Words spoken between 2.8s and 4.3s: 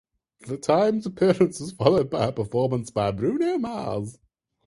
by Bruno Mars.